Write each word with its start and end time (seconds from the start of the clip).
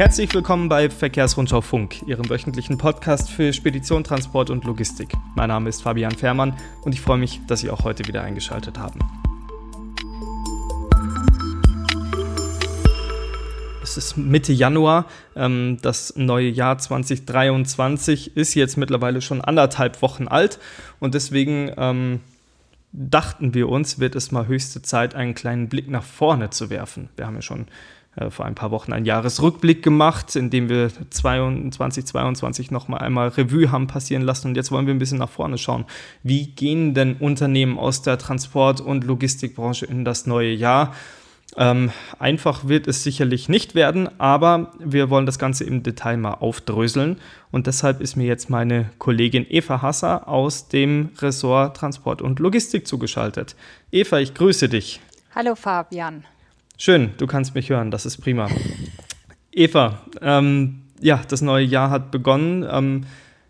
Herzlich 0.00 0.32
willkommen 0.32 0.70
bei 0.70 0.88
Verkehrsrundschau 0.88 1.60
Funk, 1.60 2.08
Ihrem 2.08 2.30
wöchentlichen 2.30 2.78
Podcast 2.78 3.30
für 3.30 3.52
Spedition, 3.52 4.02
Transport 4.02 4.48
und 4.48 4.64
Logistik. 4.64 5.12
Mein 5.34 5.48
Name 5.48 5.68
ist 5.68 5.82
Fabian 5.82 6.12
Fährmann 6.12 6.56
und 6.84 6.94
ich 6.94 7.02
freue 7.02 7.18
mich, 7.18 7.42
dass 7.46 7.60
Sie 7.60 7.68
auch 7.68 7.84
heute 7.84 8.08
wieder 8.08 8.22
eingeschaltet 8.22 8.78
haben. 8.78 8.98
Es 13.82 13.98
ist 13.98 14.16
Mitte 14.16 14.54
Januar. 14.54 15.04
Ähm, 15.36 15.76
das 15.82 16.14
neue 16.16 16.48
Jahr 16.48 16.78
2023 16.78 18.38
ist 18.38 18.54
jetzt 18.54 18.78
mittlerweile 18.78 19.20
schon 19.20 19.42
anderthalb 19.42 20.00
Wochen 20.00 20.28
alt 20.28 20.58
und 20.98 21.12
deswegen 21.12 21.72
ähm, 21.76 22.20
dachten 22.92 23.52
wir 23.52 23.68
uns, 23.68 23.98
wird 23.98 24.14
es 24.14 24.32
mal 24.32 24.46
höchste 24.46 24.80
Zeit, 24.80 25.14
einen 25.14 25.34
kleinen 25.34 25.68
Blick 25.68 25.90
nach 25.90 26.04
vorne 26.04 26.48
zu 26.48 26.70
werfen. 26.70 27.10
Wir 27.16 27.26
haben 27.26 27.34
ja 27.34 27.42
schon 27.42 27.66
vor 28.30 28.44
ein 28.44 28.56
paar 28.56 28.70
Wochen 28.70 28.92
einen 28.92 29.06
Jahresrückblick 29.06 29.82
gemacht, 29.82 30.34
in 30.34 30.50
dem 30.50 30.68
wir 30.68 30.90
2022 31.10 32.70
noch 32.70 32.88
mal 32.88 32.98
einmal 32.98 33.28
Revue 33.28 33.70
haben 33.70 33.86
passieren 33.86 34.22
lassen 34.22 34.48
und 34.48 34.56
jetzt 34.56 34.72
wollen 34.72 34.86
wir 34.86 34.94
ein 34.94 34.98
bisschen 34.98 35.18
nach 35.18 35.30
vorne 35.30 35.58
schauen. 35.58 35.84
Wie 36.22 36.48
gehen 36.48 36.92
denn 36.92 37.14
Unternehmen 37.14 37.78
aus 37.78 38.02
der 38.02 38.18
Transport- 38.18 38.80
und 38.80 39.04
Logistikbranche 39.04 39.86
in 39.86 40.04
das 40.04 40.26
neue 40.26 40.52
Jahr? 40.52 40.92
Ähm, 41.56 41.90
einfach 42.18 42.68
wird 42.68 42.86
es 42.86 43.02
sicherlich 43.02 43.48
nicht 43.48 43.74
werden, 43.74 44.08
aber 44.20 44.72
wir 44.78 45.10
wollen 45.10 45.26
das 45.26 45.38
Ganze 45.38 45.64
im 45.64 45.82
Detail 45.82 46.16
mal 46.16 46.34
aufdröseln. 46.34 47.16
Und 47.50 47.66
deshalb 47.66 48.00
ist 48.00 48.16
mir 48.16 48.26
jetzt 48.26 48.50
meine 48.50 48.90
Kollegin 48.98 49.46
Eva 49.48 49.82
Hasser 49.82 50.28
aus 50.28 50.68
dem 50.68 51.10
Ressort 51.18 51.76
Transport 51.76 52.22
und 52.22 52.38
Logistik 52.38 52.86
zugeschaltet. 52.86 53.56
Eva, 53.90 54.18
ich 54.18 54.34
grüße 54.34 54.68
dich. 54.68 55.00
Hallo 55.34 55.54
Fabian. 55.54 56.24
Schön, 56.82 57.12
du 57.18 57.26
kannst 57.26 57.54
mich 57.54 57.68
hören, 57.68 57.90
das 57.90 58.06
ist 58.06 58.22
prima. 58.22 58.48
Eva, 59.52 60.00
ähm, 60.22 60.80
ja, 60.98 61.20
das 61.28 61.42
neue 61.42 61.66
Jahr 61.66 61.90
hat 61.90 62.10
begonnen. 62.10 62.66
Ähm, 62.66 63.04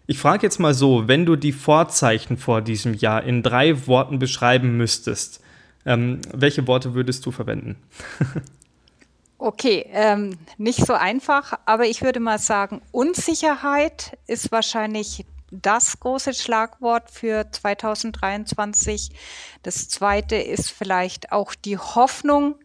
ich 0.09 0.19
frage 0.19 0.45
jetzt 0.45 0.59
mal 0.59 0.75
so, 0.75 1.07
wenn 1.07 1.27
du 1.27 1.37
die 1.37 1.53
Vorzeichen 1.53 2.39
vor 2.39 2.61
diesem 2.61 2.93
Jahr 2.93 3.23
in 3.23 3.45
drei 3.45 3.87
Worten 3.87 4.19
beschreiben 4.19 4.77
müsstest, 4.77 5.45
ähm, 5.87 6.21
welche 6.33 6.67
Worte 6.67 6.95
würdest 6.95 7.25
du 7.25 7.31
verwenden? 7.31 7.77
okay, 9.39 9.87
ähm, 9.93 10.37
nicht 10.59 10.85
so 10.85 10.95
einfach, 10.95 11.57
aber 11.67 11.85
ich 11.87 12.03
würde 12.03 12.19
mal 12.19 12.41
sagen, 12.41 12.83
Unsicherheit 12.91 14.19
ist 14.27 14.51
wahrscheinlich 14.51 15.25
das 15.53 16.01
große 16.01 16.35
Schlagwort 16.35 17.13
für 17.13 17.49
2023. 17.49 19.13
Das 19.63 19.89
zweite 19.89 20.35
ist 20.35 20.73
vielleicht 20.73 21.31
auch 21.31 21.55
die 21.55 21.79
Hoffnung, 21.79 22.57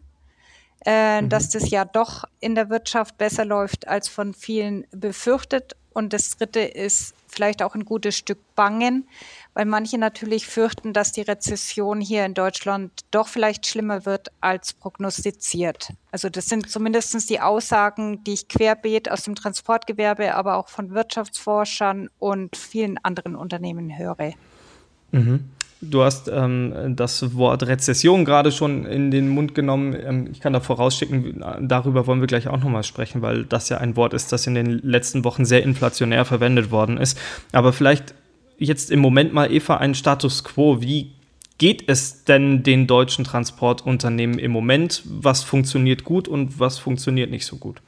äh, 0.86 1.20
mhm. 1.20 1.28
dass 1.28 1.50
das 1.50 1.68
Jahr 1.68 1.84
doch 1.84 2.24
in 2.40 2.54
der 2.54 2.70
Wirtschaft 2.70 3.18
besser 3.18 3.44
läuft 3.44 3.88
als 3.88 4.08
von 4.08 4.32
vielen 4.32 4.86
befürchtet. 4.92 5.76
Und 5.92 6.12
das 6.12 6.36
dritte 6.36 6.60
ist 6.60 7.14
vielleicht 7.26 7.62
auch 7.62 7.74
ein 7.74 7.84
gutes 7.84 8.16
Stück 8.16 8.38
Bangen, 8.54 9.08
weil 9.54 9.64
manche 9.64 9.98
natürlich 9.98 10.46
fürchten, 10.46 10.92
dass 10.92 11.12
die 11.12 11.22
Rezession 11.22 12.00
hier 12.00 12.24
in 12.24 12.34
Deutschland 12.34 12.92
doch 13.10 13.28
vielleicht 13.28 13.66
schlimmer 13.66 14.06
wird 14.06 14.28
als 14.40 14.74
prognostiziert. 14.74 15.92
Also 16.12 16.28
das 16.28 16.46
sind 16.46 16.70
zumindest 16.70 17.28
die 17.30 17.40
Aussagen, 17.40 18.22
die 18.24 18.34
ich 18.34 18.48
querbeet 18.48 19.10
aus 19.10 19.24
dem 19.24 19.34
Transportgewerbe, 19.34 20.34
aber 20.34 20.56
auch 20.56 20.68
von 20.68 20.92
Wirtschaftsforschern 20.92 22.10
und 22.18 22.56
vielen 22.56 22.98
anderen 22.98 23.34
Unternehmen 23.34 23.98
höre. 23.98 24.34
Mhm. 25.12 25.50
Du 25.82 26.02
hast 26.02 26.28
ähm, 26.28 26.94
das 26.96 27.34
Wort 27.36 27.66
Rezession 27.66 28.24
gerade 28.24 28.50
schon 28.50 28.86
in 28.86 29.10
den 29.10 29.28
Mund 29.28 29.54
genommen. 29.54 29.94
Ähm, 29.94 30.28
ich 30.32 30.40
kann 30.40 30.52
da 30.52 30.60
vorausschicken, 30.60 31.44
darüber 31.60 32.06
wollen 32.06 32.20
wir 32.20 32.26
gleich 32.26 32.48
auch 32.48 32.58
nochmal 32.58 32.82
sprechen, 32.82 33.20
weil 33.20 33.44
das 33.44 33.68
ja 33.68 33.78
ein 33.78 33.94
Wort 33.94 34.14
ist, 34.14 34.32
das 34.32 34.46
in 34.46 34.54
den 34.54 34.80
letzten 34.82 35.24
Wochen 35.24 35.44
sehr 35.44 35.62
inflationär 35.62 36.24
verwendet 36.24 36.70
worden 36.70 36.96
ist. 36.96 37.18
Aber 37.52 37.72
vielleicht 37.72 38.14
jetzt 38.58 38.90
im 38.90 39.00
Moment 39.00 39.34
mal, 39.34 39.52
Eva, 39.52 39.76
ein 39.76 39.94
Status 39.94 40.44
quo. 40.44 40.80
Wie 40.80 41.12
geht 41.58 41.88
es 41.88 42.24
denn 42.24 42.62
den 42.62 42.86
deutschen 42.86 43.24
Transportunternehmen 43.24 44.38
im 44.38 44.50
Moment? 44.50 45.02
Was 45.04 45.42
funktioniert 45.42 46.04
gut 46.04 46.26
und 46.26 46.58
was 46.58 46.78
funktioniert 46.78 47.30
nicht 47.30 47.46
so 47.46 47.56
gut? 47.56 47.82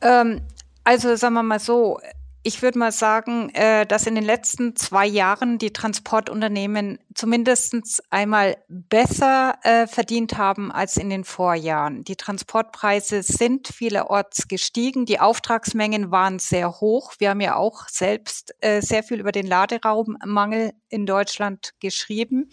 Ähm, 0.00 0.40
also 0.82 1.16
sagen 1.16 1.34
wir 1.34 1.42
mal 1.42 1.60
so, 1.60 1.98
ich 2.46 2.60
würde 2.60 2.78
mal 2.78 2.92
sagen, 2.92 3.48
äh, 3.54 3.86
dass 3.86 4.06
in 4.06 4.14
den 4.14 4.24
letzten 4.24 4.76
zwei 4.76 5.06
Jahren 5.06 5.56
die 5.56 5.72
Transportunternehmen 5.72 6.98
zumindest 7.14 8.02
einmal 8.10 8.58
besser 8.68 9.58
äh, 9.62 9.86
verdient 9.86 10.36
haben 10.36 10.70
als 10.70 10.98
in 10.98 11.08
den 11.08 11.24
Vorjahren. 11.24 12.04
Die 12.04 12.16
Transportpreise 12.16 13.22
sind 13.22 13.68
vielerorts 13.68 14.46
gestiegen. 14.46 15.06
Die 15.06 15.20
Auftragsmengen 15.20 16.10
waren 16.10 16.38
sehr 16.38 16.80
hoch. 16.80 17.14
Wir 17.18 17.30
haben 17.30 17.40
ja 17.40 17.56
auch 17.56 17.88
selbst 17.88 18.54
äh, 18.60 18.82
sehr 18.82 19.02
viel 19.02 19.20
über 19.20 19.32
den 19.32 19.46
Laderaummangel 19.46 20.74
in 20.90 21.06
Deutschland 21.06 21.72
geschrieben. 21.80 22.50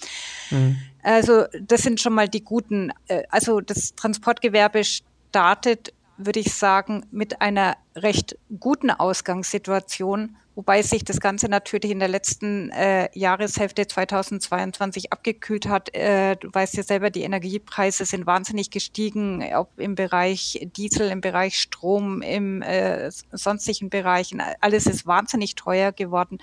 Mhm. 0.52 0.78
Also 1.04 1.48
das 1.62 1.82
sind 1.82 2.00
schon 2.00 2.14
mal 2.14 2.30
die 2.30 2.44
guten. 2.44 2.94
Also 3.30 3.60
das 3.60 3.96
Transportgewerbe 3.96 4.84
startet 4.84 5.94
würde 6.26 6.40
ich 6.40 6.54
sagen, 6.54 7.06
mit 7.12 7.42
einer 7.42 7.78
recht 7.96 8.38
guten 8.60 8.90
Ausgangssituation 8.92 10.38
wobei 10.56 10.82
sich 10.82 11.04
das 11.04 11.20
Ganze 11.20 11.48
natürlich 11.48 11.92
in 11.92 12.00
der 12.00 12.08
letzten 12.08 12.70
äh, 12.72 13.10
Jahreshälfte 13.18 13.88
2022 13.88 15.12
abgekühlt 15.12 15.68
hat. 15.68 15.94
Äh, 15.96 16.36
du 16.36 16.54
weißt 16.54 16.76
ja 16.76 16.84
selber, 16.84 17.10
die 17.10 17.22
Energiepreise 17.22 18.06
sind 18.06 18.26
wahnsinnig 18.26 18.70
gestiegen, 18.70 19.44
ob 19.56 19.70
im 19.80 19.96
Bereich 19.96 20.68
Diesel, 20.76 21.10
im 21.10 21.22
Bereich 21.22 21.60
Strom, 21.60 22.22
im 22.22 22.62
äh, 22.62 23.10
sonstigen 23.32 23.90
Bereichen. 23.90 24.42
Alles 24.60 24.86
ist 24.86 25.08
wahnsinnig 25.08 25.56
teuer 25.56 25.92
geworden. 25.92 26.38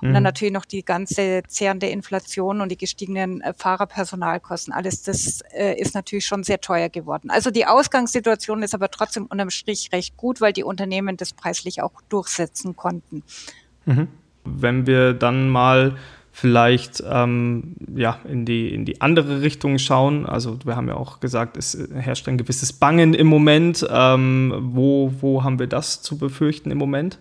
Und 0.00 0.08
mhm. 0.08 0.14
dann 0.14 0.22
natürlich 0.22 0.54
noch 0.54 0.64
die 0.64 0.84
ganze 0.84 1.42
zehrende 1.46 1.88
Inflation 1.88 2.60
und 2.60 2.70
die 2.70 2.78
gestiegenen 2.78 3.40
äh, 3.40 3.52
Fahrerpersonalkosten. 3.54 4.72
Alles 4.72 5.02
das 5.02 5.42
äh, 5.52 5.78
ist 5.78 5.94
natürlich 5.94 6.26
schon 6.26 6.44
sehr 6.44 6.60
teuer 6.60 6.88
geworden. 6.88 7.30
Also 7.30 7.50
die 7.50 7.66
Ausgangssituation 7.66 8.62
ist 8.62 8.74
aber 8.74 8.90
trotzdem 8.90 9.26
unterm 9.26 9.50
Strich 9.50 9.90
recht 9.92 10.16
gut, 10.16 10.40
weil 10.40 10.52
die 10.52 10.64
Unternehmen 10.64 10.89
das 11.16 11.32
preislich 11.32 11.82
auch 11.82 12.00
durchsetzen 12.08 12.76
konnten. 12.76 13.22
Mhm. 13.86 14.08
Wenn 14.44 14.86
wir 14.86 15.14
dann 15.14 15.48
mal 15.48 15.96
vielleicht 16.32 17.02
ähm, 17.06 17.76
ja, 17.94 18.20
in, 18.24 18.44
die, 18.44 18.72
in 18.72 18.84
die 18.84 19.00
andere 19.00 19.42
Richtung 19.42 19.78
schauen. 19.78 20.26
Also 20.26 20.58
wir 20.64 20.76
haben 20.76 20.88
ja 20.88 20.94
auch 20.94 21.20
gesagt, 21.20 21.56
es 21.56 21.76
herrscht 21.92 22.28
ein 22.28 22.38
gewisses 22.38 22.72
Bangen 22.72 23.14
im 23.14 23.26
Moment. 23.26 23.86
Ähm, 23.90 24.54
wo, 24.72 25.12
wo 25.20 25.44
haben 25.44 25.58
wir 25.58 25.66
das 25.66 26.02
zu 26.02 26.16
befürchten 26.16 26.70
im 26.70 26.78
Moment? 26.78 27.18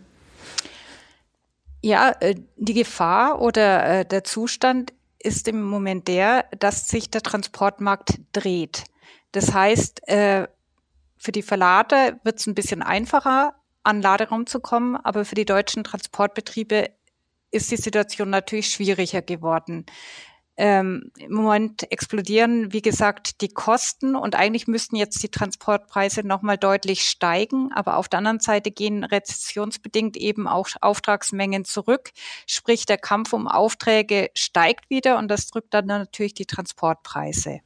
Ja, 1.81 2.13
äh, 2.19 2.35
die 2.57 2.73
Gefahr 2.73 3.41
oder 3.41 3.99
äh, 3.99 4.05
der 4.05 4.23
Zustand 4.23 4.93
ist 5.21 5.47
im 5.47 5.63
Moment 5.63 6.07
der, 6.07 6.45
dass 6.57 6.87
sich 6.87 7.09
der 7.09 7.21
Transportmarkt 7.21 8.19
dreht. 8.31 8.85
Das 9.31 9.53
heißt, 9.53 10.07
äh, 10.07 10.47
für 11.17 11.31
die 11.31 11.41
Verlader 11.41 12.19
wird 12.23 12.39
es 12.39 12.47
ein 12.47 12.55
bisschen 12.55 12.81
einfacher, 12.81 13.53
an 13.83 14.01
Laderaum 14.01 14.45
zu 14.45 14.59
kommen. 14.59 14.95
Aber 14.95 15.25
für 15.25 15.35
die 15.35 15.45
deutschen 15.45 15.83
Transportbetriebe 15.83 16.89
ist 17.51 17.71
die 17.71 17.77
Situation 17.77 18.29
natürlich 18.29 18.71
schwieriger 18.71 19.21
geworden. 19.21 19.85
Ähm, 20.61 21.09
Im 21.17 21.31
Moment 21.31 21.89
explodieren, 21.89 22.73
wie 22.73 22.81
gesagt, 22.81 23.39
die 23.39 23.47
Kosten 23.47 24.13
und 24.17 24.35
eigentlich 24.35 24.67
müssten 24.67 24.97
jetzt 24.97 25.23
die 25.23 25.29
Transportpreise 25.29 26.27
nochmal 26.27 26.57
deutlich 26.57 27.03
steigen. 27.03 27.71
Aber 27.71 27.95
auf 27.95 28.09
der 28.09 28.17
anderen 28.17 28.41
Seite 28.41 28.69
gehen 28.69 29.05
rezessionsbedingt 29.05 30.17
eben 30.17 30.49
auch 30.49 30.67
Auftragsmengen 30.81 31.63
zurück. 31.63 32.11
Sprich, 32.45 32.85
der 32.85 32.97
Kampf 32.97 33.31
um 33.31 33.47
Aufträge 33.47 34.31
steigt 34.33 34.89
wieder 34.89 35.17
und 35.17 35.29
das 35.29 35.47
drückt 35.47 35.73
dann 35.73 35.85
natürlich 35.85 36.33
die 36.33 36.45
Transportpreise. 36.45 37.61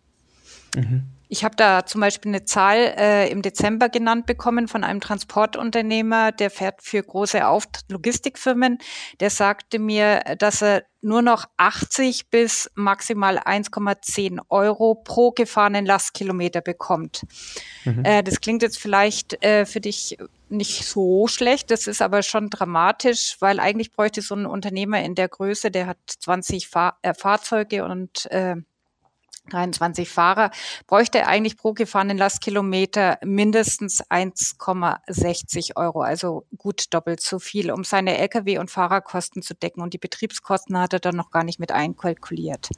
Mhm. 0.75 1.05
Ich 1.33 1.43
habe 1.43 1.55
da 1.55 1.83
zum 1.83 1.99
Beispiel 1.99 2.29
eine 2.29 2.45
Zahl 2.45 2.93
äh, 2.95 3.27
im 3.31 3.41
Dezember 3.41 3.89
genannt 3.89 4.27
bekommen 4.27 4.67
von 4.67 4.83
einem 4.83 5.01
Transportunternehmer, 5.01 6.31
der 6.31 6.51
fährt 6.51 6.83
für 6.83 7.01
große 7.01 7.47
Auf 7.47 7.63
Logistikfirmen. 7.89 8.77
Der 9.19 9.31
sagte 9.31 9.79
mir, 9.79 10.19
dass 10.37 10.61
er 10.61 10.83
nur 11.01 11.23
noch 11.23 11.45
80 11.57 12.29
bis 12.29 12.69
maximal 12.75 13.39
1,10 13.39 14.41
Euro 14.49 14.93
pro 14.93 15.31
gefahrenen 15.31 15.87
Lastkilometer 15.87 16.61
bekommt. 16.61 17.23
Mhm. 17.83 18.05
Äh, 18.05 18.21
das 18.21 18.39
klingt 18.39 18.61
jetzt 18.61 18.77
vielleicht 18.77 19.43
äh, 19.43 19.65
für 19.65 19.81
dich 19.81 20.19
nicht 20.49 20.85
so 20.85 21.27
schlecht, 21.27 21.71
das 21.71 21.87
ist 21.87 22.03
aber 22.03 22.21
schon 22.21 22.51
dramatisch, 22.51 23.37
weil 23.39 23.59
eigentlich 23.59 23.91
bräuchte 23.91 24.21
so 24.21 24.35
ein 24.35 24.45
Unternehmer 24.45 25.01
in 25.01 25.15
der 25.15 25.29
Größe, 25.29 25.71
der 25.71 25.87
hat 25.87 25.97
20 26.05 26.67
Fahr 26.67 26.99
äh, 27.01 27.15
Fahrzeuge 27.15 27.85
und 27.85 28.27
äh, 28.29 28.57
23 29.49 30.09
Fahrer, 30.09 30.51
bräuchte 30.87 31.19
er 31.19 31.27
eigentlich 31.27 31.57
pro 31.57 31.73
gefahrenen 31.73 32.17
Lastkilometer 32.17 33.17
mindestens 33.23 34.03
1,60 34.09 35.75
Euro, 35.75 36.01
also 36.01 36.45
gut 36.57 36.93
doppelt 36.93 37.21
so 37.21 37.39
viel, 37.39 37.71
um 37.71 37.83
seine 37.83 38.17
Lkw- 38.19 38.59
und 38.59 38.71
Fahrerkosten 38.71 39.41
zu 39.41 39.53
decken. 39.53 39.81
Und 39.81 39.93
die 39.93 39.97
Betriebskosten 39.97 40.77
hat 40.77 40.93
er 40.93 40.99
dann 40.99 41.15
noch 41.15 41.31
gar 41.31 41.43
nicht 41.43 41.59
mit 41.59 41.71
einkalkuliert. 41.71 42.69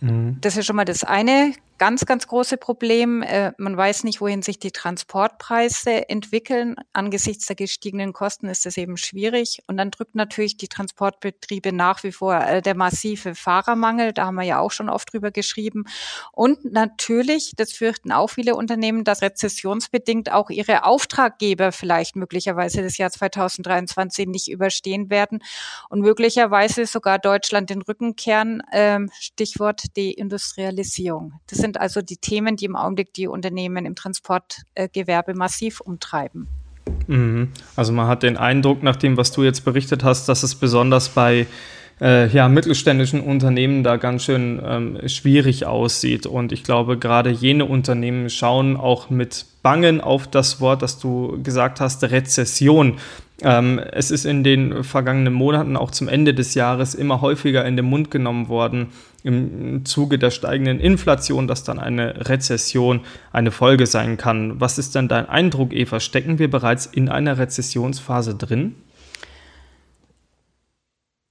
Mhm. 0.00 0.38
Das 0.40 0.56
ist 0.56 0.66
schon 0.66 0.76
mal 0.76 0.84
das 0.84 1.04
eine 1.04 1.54
ganz, 1.78 2.04
ganz 2.06 2.26
große 2.26 2.56
Problem. 2.56 3.22
Äh, 3.22 3.52
man 3.56 3.76
weiß 3.76 4.04
nicht, 4.04 4.20
wohin 4.20 4.42
sich 4.42 4.58
die 4.58 4.72
Transportpreise 4.72 6.08
entwickeln. 6.08 6.76
Angesichts 6.92 7.46
der 7.46 7.56
gestiegenen 7.56 8.12
Kosten 8.12 8.48
ist 8.48 8.66
das 8.66 8.76
eben 8.76 8.96
schwierig. 8.96 9.60
Und 9.66 9.76
dann 9.76 9.90
drückt 9.90 10.14
natürlich 10.14 10.56
die 10.56 10.68
Transportbetriebe 10.68 11.72
nach 11.72 12.02
wie 12.02 12.12
vor 12.12 12.34
äh, 12.34 12.60
der 12.60 12.74
massive 12.74 13.34
Fahrermangel. 13.34 14.12
Da 14.12 14.26
haben 14.26 14.34
wir 14.34 14.44
ja 14.44 14.58
auch 14.58 14.72
schon 14.72 14.88
oft 14.88 15.12
drüber 15.12 15.30
geschrieben. 15.30 15.84
Und 16.32 16.64
natürlich, 16.64 17.52
das 17.56 17.72
fürchten 17.72 18.12
auch 18.12 18.28
viele 18.30 18.56
Unternehmen, 18.56 19.04
dass 19.04 19.22
rezessionsbedingt 19.22 20.32
auch 20.32 20.50
ihre 20.50 20.84
Auftraggeber 20.84 21.72
vielleicht 21.72 22.16
möglicherweise 22.16 22.82
das 22.82 22.98
Jahr 22.98 23.10
2023 23.10 24.26
nicht 24.26 24.50
überstehen 24.50 25.10
werden 25.10 25.42
und 25.88 26.00
möglicherweise 26.00 26.86
sogar 26.86 27.18
Deutschland 27.18 27.70
den 27.70 27.82
Rücken 27.82 28.16
kehren. 28.16 28.62
Ähm, 28.72 29.10
Stichwort 29.18 29.96
Deindustrialisierung. 29.96 31.34
Das 31.46 31.58
sind 31.68 31.80
also 31.80 32.00
die 32.00 32.16
Themen, 32.16 32.56
die 32.56 32.64
im 32.64 32.76
Augenblick 32.76 33.12
die 33.12 33.26
Unternehmen 33.26 33.84
im 33.84 33.94
Transportgewerbe 33.94 35.34
massiv 35.34 35.80
umtreiben. 35.80 36.48
Mhm. 37.06 37.48
Also 37.76 37.92
man 37.92 38.08
hat 38.08 38.22
den 38.22 38.38
Eindruck, 38.38 38.82
nach 38.82 38.96
dem, 38.96 39.18
was 39.18 39.32
du 39.32 39.44
jetzt 39.44 39.64
berichtet 39.64 40.02
hast, 40.02 40.28
dass 40.28 40.42
es 40.42 40.54
besonders 40.54 41.10
bei 41.10 41.46
äh, 42.00 42.28
ja, 42.28 42.48
mittelständischen 42.48 43.20
Unternehmen 43.20 43.82
da 43.82 43.96
ganz 43.96 44.24
schön 44.24 44.62
ähm, 44.64 45.08
schwierig 45.08 45.66
aussieht. 45.66 46.24
Und 46.24 46.52
ich 46.52 46.64
glaube, 46.64 46.96
gerade 46.96 47.28
jene 47.28 47.66
Unternehmen 47.66 48.30
schauen 48.30 48.76
auch 48.76 49.10
mit 49.10 49.44
Bangen 49.62 50.00
auf 50.00 50.26
das 50.26 50.60
Wort, 50.60 50.80
das 50.80 50.98
du 50.98 51.42
gesagt 51.42 51.80
hast, 51.80 52.02
Rezession. 52.04 52.98
Ähm, 53.42 53.78
es 53.78 54.10
ist 54.10 54.24
in 54.24 54.42
den 54.42 54.82
vergangenen 54.82 55.32
Monaten 55.32 55.76
auch 55.76 55.92
zum 55.92 56.08
Ende 56.08 56.34
des 56.34 56.54
Jahres 56.54 56.94
immer 56.94 57.20
häufiger 57.20 57.64
in 57.64 57.76
den 57.76 57.84
Mund 57.84 58.10
genommen 58.10 58.48
worden, 58.48 58.88
im 59.22 59.84
Zuge 59.84 60.18
der 60.18 60.30
steigenden 60.30 60.80
Inflation, 60.80 61.46
dass 61.46 61.62
dann 61.62 61.78
eine 61.78 62.28
Rezession 62.28 63.00
eine 63.32 63.52
Folge 63.52 63.86
sein 63.86 64.16
kann. 64.16 64.60
Was 64.60 64.78
ist 64.78 64.94
denn 64.94 65.08
dein 65.08 65.28
Eindruck, 65.28 65.72
Eva? 65.72 66.00
Stecken 66.00 66.38
wir 66.38 66.50
bereits 66.50 66.86
in 66.86 67.08
einer 67.08 67.38
Rezessionsphase 67.38 68.34
drin? 68.34 68.74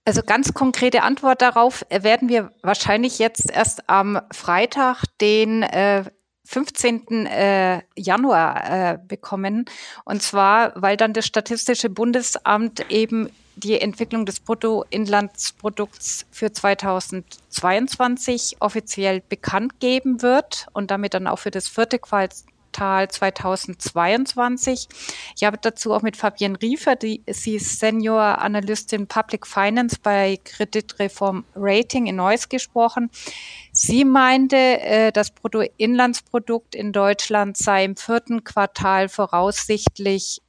Also 0.05 0.21
ganz 0.25 0.53
konkrete 0.53 1.03
Antwort 1.03 1.41
darauf 1.41 1.85
werden 1.89 2.29
wir 2.29 2.51
wahrscheinlich 2.61 3.19
jetzt 3.19 3.51
erst 3.51 3.89
am 3.89 4.21
Freitag, 4.31 5.03
den 5.19 5.63
äh, 5.63 6.05
15. 6.47 7.25
Äh, 7.25 7.81
Januar 7.95 8.93
äh, 8.93 8.97
bekommen. 9.05 9.65
Und 10.05 10.23
zwar, 10.23 10.71
weil 10.81 10.95
dann 10.97 11.13
das 11.13 11.25
Statistische 11.25 11.89
Bundesamt 11.89 12.89
eben 12.89 13.29
die 13.57 13.81
Entwicklung 13.81 14.25
des 14.25 14.39
Bruttoinlandsprodukts 14.39 16.25
für 16.31 16.51
2022 16.51 18.57
offiziell 18.59 19.21
bekannt 19.27 19.79
geben 19.79 20.21
wird 20.21 20.67
und 20.73 20.91
damit 20.91 21.15
dann 21.15 21.27
auch 21.27 21.39
für 21.39 21.51
das 21.51 21.67
vierte 21.67 21.99
Quartal 22.77 23.09
2022. 23.09 24.87
Ich 25.35 25.43
habe 25.43 25.57
dazu 25.59 25.93
auch 25.93 26.03
mit 26.03 26.15
Fabienne 26.15 26.61
Riefer, 26.61 26.95
die, 26.95 27.23
sie 27.27 27.55
ist 27.55 27.79
Senior 27.79 28.21
Analystin 28.39 29.07
Public 29.07 29.47
Finance 29.47 29.97
bei 30.01 30.37
Kreditreform 30.43 31.43
Rating 31.55 32.05
in 32.05 32.17
Neuss 32.17 32.49
gesprochen. 32.49 33.09
Sie 33.71 34.05
meinte, 34.05 34.55
äh, 34.55 35.11
das 35.11 35.31
Bruttoinlandsprodukt 35.31 36.75
in 36.75 36.91
Deutschland 36.93 37.57
sei 37.57 37.83
im 37.83 37.95
vierten 37.95 38.43
Quartal 38.43 39.09
voraussichtlich 39.09 40.41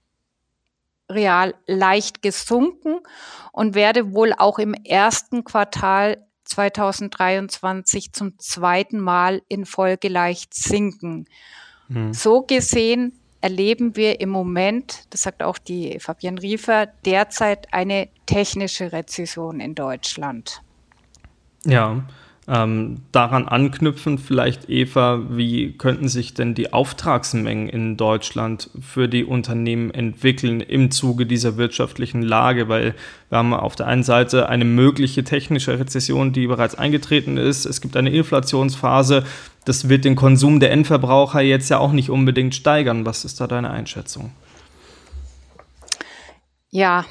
real 1.10 1.54
leicht 1.66 2.20
gesunken 2.20 3.00
und 3.52 3.74
werde 3.74 4.12
wohl 4.12 4.34
auch 4.36 4.58
im 4.58 4.74
ersten 4.74 5.44
Quartal 5.44 6.26
2023 6.44 8.12
zum 8.12 8.38
zweiten 8.38 9.00
Mal 9.00 9.40
in 9.48 9.64
Folge 9.64 10.08
leicht 10.08 10.52
sinken. 10.52 11.26
Mhm. 11.88 12.12
So 12.12 12.42
gesehen 12.42 13.12
erleben 13.40 13.96
wir 13.96 14.20
im 14.20 14.30
Moment, 14.30 15.04
das 15.10 15.22
sagt 15.22 15.42
auch 15.42 15.58
die 15.58 15.98
Fabienne 16.00 16.42
Riefer, 16.42 16.86
derzeit 17.04 17.72
eine 17.72 18.08
technische 18.26 18.92
Rezession 18.92 19.60
in 19.60 19.74
Deutschland. 19.74 20.62
Ja, 21.64 22.02
ähm, 22.50 23.02
daran 23.12 23.46
anknüpfend 23.46 24.20
vielleicht, 24.20 24.70
Eva, 24.70 25.20
wie 25.28 25.72
könnten 25.72 26.08
sich 26.08 26.32
denn 26.32 26.54
die 26.54 26.72
Auftragsmengen 26.72 27.68
in 27.68 27.98
Deutschland 27.98 28.70
für 28.80 29.06
die 29.06 29.24
Unternehmen 29.24 29.90
entwickeln 29.90 30.60
im 30.62 30.90
Zuge 30.90 31.26
dieser 31.26 31.58
wirtschaftlichen 31.58 32.22
Lage? 32.22 32.68
Weil 32.70 32.94
wir 33.28 33.38
haben 33.38 33.52
auf 33.52 33.76
der 33.76 33.86
einen 33.86 34.02
Seite 34.02 34.48
eine 34.48 34.64
mögliche 34.64 35.24
technische 35.24 35.78
Rezession, 35.78 36.32
die 36.32 36.46
bereits 36.46 36.74
eingetreten 36.74 37.36
ist. 37.36 37.66
Es 37.66 37.82
gibt 37.82 37.96
eine 37.98 38.10
Inflationsphase. 38.10 39.24
Das 39.66 39.90
wird 39.90 40.06
den 40.06 40.16
Konsum 40.16 40.58
der 40.58 40.70
Endverbraucher 40.70 41.42
jetzt 41.42 41.68
ja 41.68 41.78
auch 41.78 41.92
nicht 41.92 42.08
unbedingt 42.08 42.54
steigern. 42.54 43.04
Was 43.04 43.26
ist 43.26 43.42
da 43.42 43.46
deine 43.46 43.68
Einschätzung? 43.68 44.32
Ja, 46.70 47.04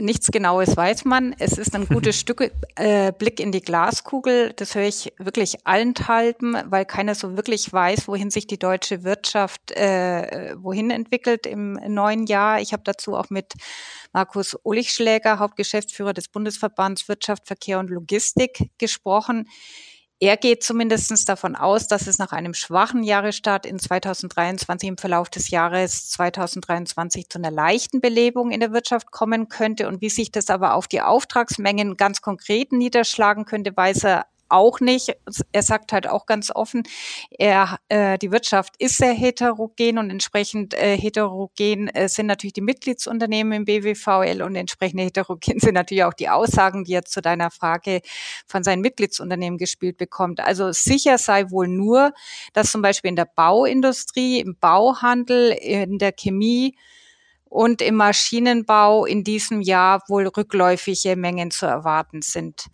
Nichts 0.00 0.32
Genaues 0.32 0.76
weiß 0.76 1.04
man. 1.04 1.36
Es 1.38 1.56
ist 1.56 1.72
ein 1.76 1.86
gutes 1.86 2.16
Stück 2.20 2.50
äh, 2.74 3.12
Blick 3.12 3.38
in 3.38 3.52
die 3.52 3.60
Glaskugel. 3.60 4.52
Das 4.52 4.74
höre 4.74 4.88
ich 4.88 5.12
wirklich 5.18 5.64
allenthalben, 5.66 6.56
weil 6.66 6.84
keiner 6.84 7.14
so 7.14 7.36
wirklich 7.36 7.72
weiß, 7.72 8.08
wohin 8.08 8.30
sich 8.30 8.48
die 8.48 8.58
deutsche 8.58 9.04
Wirtschaft 9.04 9.70
äh, 9.70 10.56
wohin 10.56 10.90
entwickelt 10.90 11.46
im 11.46 11.74
neuen 11.74 12.26
Jahr. 12.26 12.60
Ich 12.60 12.72
habe 12.72 12.82
dazu 12.84 13.14
auch 13.14 13.30
mit 13.30 13.54
Markus 14.12 14.56
Ulichschläger, 14.64 15.38
Hauptgeschäftsführer 15.38 16.12
des 16.12 16.26
Bundesverbands 16.26 17.06
Wirtschaft, 17.08 17.46
Verkehr 17.46 17.78
und 17.78 17.88
Logistik, 17.88 18.70
gesprochen. 18.78 19.48
Er 20.24 20.38
geht 20.38 20.62
zumindest 20.62 21.28
davon 21.28 21.54
aus, 21.54 21.86
dass 21.86 22.06
es 22.06 22.16
nach 22.16 22.32
einem 22.32 22.54
schwachen 22.54 23.02
Jahresstart 23.02 23.66
in 23.66 23.78
2023 23.78 24.88
im 24.88 24.96
Verlauf 24.96 25.28
des 25.28 25.50
Jahres 25.50 26.08
2023 26.08 27.28
zu 27.28 27.36
einer 27.36 27.50
leichten 27.50 28.00
Belebung 28.00 28.50
in 28.50 28.60
der 28.60 28.72
Wirtschaft 28.72 29.10
kommen 29.10 29.50
könnte. 29.50 29.86
Und 29.86 30.00
wie 30.00 30.08
sich 30.08 30.32
das 30.32 30.48
aber 30.48 30.76
auf 30.76 30.88
die 30.88 31.02
Auftragsmengen 31.02 31.98
ganz 31.98 32.22
konkret 32.22 32.72
niederschlagen 32.72 33.44
könnte, 33.44 33.76
weiß 33.76 34.04
er 34.04 34.24
auch 34.48 34.80
nicht. 34.80 35.16
Er 35.52 35.62
sagt 35.62 35.92
halt 35.92 36.08
auch 36.08 36.26
ganz 36.26 36.50
offen, 36.54 36.82
er, 37.30 37.78
äh, 37.88 38.18
die 38.18 38.30
Wirtschaft 38.30 38.74
ist 38.78 38.98
sehr 38.98 39.12
heterogen 39.12 39.98
und 39.98 40.10
entsprechend 40.10 40.74
äh, 40.74 40.96
heterogen 40.96 41.88
äh, 41.88 42.08
sind 42.08 42.26
natürlich 42.26 42.54
die 42.54 42.60
Mitgliedsunternehmen 42.60 43.52
im 43.52 43.64
BWVL 43.64 44.42
und 44.42 44.56
entsprechend 44.56 45.00
heterogen 45.00 45.58
sind 45.58 45.74
natürlich 45.74 46.04
auch 46.04 46.14
die 46.14 46.28
Aussagen, 46.28 46.84
die 46.84 46.94
er 46.94 47.04
zu 47.04 47.20
deiner 47.20 47.50
Frage 47.50 48.00
von 48.46 48.62
seinen 48.64 48.80
Mitgliedsunternehmen 48.80 49.58
gespielt 49.58 49.96
bekommt. 49.96 50.40
Also 50.40 50.72
sicher 50.72 51.18
sei 51.18 51.50
wohl 51.50 51.68
nur, 51.68 52.12
dass 52.52 52.72
zum 52.72 52.82
Beispiel 52.82 53.10
in 53.10 53.16
der 53.16 53.28
Bauindustrie, 53.34 54.40
im 54.40 54.56
Bauhandel, 54.58 55.50
in 55.52 55.98
der 55.98 56.12
Chemie, 56.12 56.76
und 57.54 57.80
im 57.82 57.94
Maschinenbau 57.94 59.04
in 59.04 59.22
diesem 59.22 59.60
Jahr 59.60 60.02
wohl 60.08 60.26
rückläufige 60.26 61.14
Mengen 61.14 61.52
zu 61.52 61.66
erwarten 61.66 62.20
sind. 62.20 62.66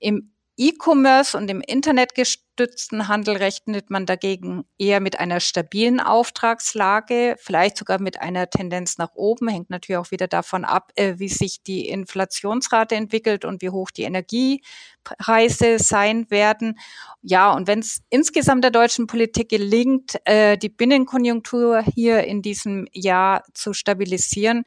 Im 0.00 0.33
E-Commerce 0.56 1.36
und 1.36 1.50
im 1.50 1.60
internetgestützten 1.60 3.08
Handel 3.08 3.36
rechnet 3.36 3.90
man 3.90 4.06
dagegen 4.06 4.64
eher 4.78 5.00
mit 5.00 5.18
einer 5.18 5.40
stabilen 5.40 5.98
Auftragslage, 5.98 7.34
vielleicht 7.38 7.76
sogar 7.76 8.00
mit 8.00 8.20
einer 8.20 8.48
Tendenz 8.48 8.96
nach 8.96 9.10
oben, 9.14 9.48
hängt 9.48 9.70
natürlich 9.70 9.98
auch 9.98 10.12
wieder 10.12 10.28
davon 10.28 10.64
ab, 10.64 10.92
äh, 10.94 11.14
wie 11.18 11.28
sich 11.28 11.64
die 11.64 11.88
Inflationsrate 11.88 12.94
entwickelt 12.94 13.44
und 13.44 13.62
wie 13.62 13.70
hoch 13.70 13.90
die 13.90 14.04
Energiepreise 14.04 15.80
sein 15.80 16.30
werden. 16.30 16.78
Ja, 17.20 17.52
und 17.52 17.66
wenn 17.66 17.80
es 17.80 18.02
insgesamt 18.08 18.62
der 18.62 18.70
deutschen 18.70 19.08
Politik 19.08 19.48
gelingt, 19.48 20.20
äh, 20.24 20.56
die 20.56 20.68
Binnenkonjunktur 20.68 21.82
hier 21.82 22.22
in 22.24 22.42
diesem 22.42 22.86
Jahr 22.92 23.42
zu 23.54 23.72
stabilisieren, 23.72 24.64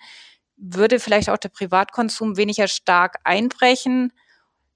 würde 0.57 0.99
vielleicht 0.99 1.29
auch 1.29 1.37
der 1.37 1.49
Privatkonsum 1.49 2.35
weniger 2.35 2.67
stark 2.67 3.19
einbrechen 3.23 4.11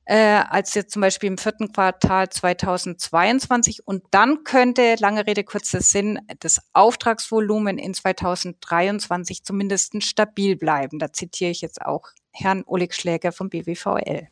äh, 0.05 0.41
als 0.49 0.73
jetzt 0.73 0.91
zum 0.93 1.01
Beispiel 1.01 1.27
im 1.27 1.37
vierten 1.37 1.71
Quartal 1.71 2.29
2022. 2.29 3.87
Und 3.87 4.03
dann 4.11 4.43
könnte, 4.43 4.95
lange 4.99 5.27
Rede, 5.27 5.43
kurzer 5.43 5.81
Sinn, 5.81 6.19
das 6.39 6.61
Auftragsvolumen 6.73 7.77
in 7.77 7.93
2023 7.93 9.43
zumindest 9.43 10.03
stabil 10.03 10.55
bleiben. 10.55 10.99
Da 10.99 11.13
zitiere 11.13 11.51
ich 11.51 11.61
jetzt 11.61 11.81
auch 11.81 12.09
Herrn 12.31 12.63
Oleg 12.65 12.93
Schläger 12.93 13.31
vom 13.31 13.49
BWVL. 13.49 14.27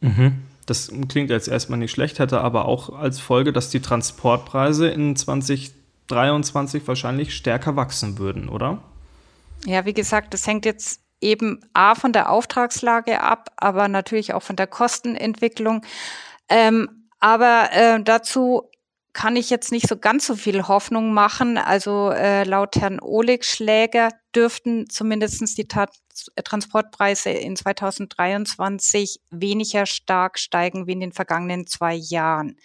Mhm. 0.00 0.42
Das 0.66 0.92
klingt 1.08 1.30
jetzt 1.30 1.48
erstmal 1.48 1.78
nicht 1.78 1.90
schlecht, 1.90 2.18
hätte 2.18 2.40
aber 2.40 2.66
auch 2.66 2.90
als 2.90 3.18
Folge, 3.18 3.52
dass 3.52 3.70
die 3.70 3.80
Transportpreise 3.80 4.88
in 4.88 5.16
2023 5.16 6.86
wahrscheinlich 6.86 7.34
stärker 7.34 7.74
wachsen 7.74 8.18
würden, 8.18 8.48
oder? 8.48 8.82
Ja, 9.64 9.84
wie 9.84 9.92
gesagt, 9.92 10.34
das 10.34 10.46
hängt 10.46 10.64
jetzt 10.64 11.00
eben 11.22 11.60
A 11.72 11.94
von 11.94 12.12
der 12.12 12.30
Auftragslage 12.30 13.20
ab, 13.20 13.50
aber 13.56 13.88
natürlich 13.88 14.34
auch 14.34 14.42
von 14.42 14.56
der 14.56 14.66
Kostenentwicklung. 14.66 15.84
Ähm, 16.48 17.08
aber 17.20 17.68
äh, 17.72 18.02
dazu 18.02 18.68
kann 19.12 19.36
ich 19.36 19.50
jetzt 19.50 19.72
nicht 19.72 19.88
so 19.88 19.96
ganz 19.96 20.26
so 20.26 20.36
viel 20.36 20.66
Hoffnung 20.68 21.12
machen. 21.12 21.58
Also 21.58 22.10
äh, 22.10 22.44
laut 22.44 22.76
Herrn 22.76 22.98
Oleg 23.00 23.44
Schläger 23.44 24.10
dürften 24.34 24.88
zumindestens 24.88 25.54
die 25.54 25.68
Tat 25.68 25.90
Transportpreise 26.44 27.30
in 27.30 27.56
2023 27.56 29.20
weniger 29.30 29.86
stark 29.86 30.38
steigen 30.38 30.86
wie 30.86 30.92
in 30.92 31.00
den 31.00 31.12
vergangenen 31.12 31.66
zwei 31.66 31.94
Jahren. 31.94 32.56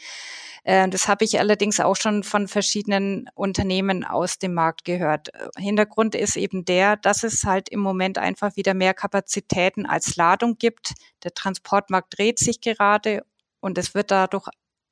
Äh, 0.63 0.89
das 0.89 1.07
habe 1.07 1.25
ich 1.25 1.39
allerdings 1.39 1.79
auch 1.79 1.95
schon 1.95 2.23
von 2.23 2.47
verschiedenen 2.47 3.29
Unternehmen 3.35 4.03
aus 4.03 4.37
dem 4.37 4.53
Markt 4.53 4.85
gehört. 4.85 5.29
Hintergrund 5.57 6.15
ist 6.15 6.37
eben 6.37 6.65
der, 6.65 6.97
dass 6.97 7.23
es 7.23 7.43
halt 7.43 7.69
im 7.69 7.79
Moment 7.79 8.17
einfach 8.17 8.55
wieder 8.55 8.73
mehr 8.73 8.93
Kapazitäten 8.93 9.85
als 9.85 10.15
Ladung 10.15 10.57
gibt. 10.57 10.93
Der 11.23 11.33
Transportmarkt 11.33 12.17
dreht 12.17 12.39
sich 12.39 12.61
gerade 12.61 13.23
und 13.59 13.77
es 13.77 13.95
wird 13.95 14.11
dadurch 14.11 14.47